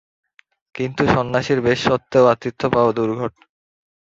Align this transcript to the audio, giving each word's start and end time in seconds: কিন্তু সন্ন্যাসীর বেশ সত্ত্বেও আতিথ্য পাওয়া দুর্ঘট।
কিন্তু 0.75 1.01
সন্ন্যাসীর 1.07 1.59
বেশ 1.61 1.79
সত্ত্বেও 1.87 2.25
আতিথ্য 2.33 2.61
পাওয়া 2.73 2.91
দুর্ঘট। 2.97 3.33